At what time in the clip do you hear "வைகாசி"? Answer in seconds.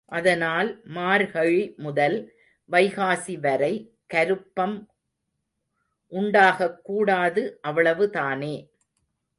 2.71-3.39